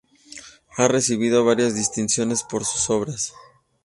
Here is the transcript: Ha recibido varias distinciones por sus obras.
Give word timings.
Ha 0.77 0.87
recibido 0.87 1.45
varias 1.45 1.75
distinciones 1.75 2.41
por 2.41 2.65
sus 2.65 2.89
obras. 2.89 3.33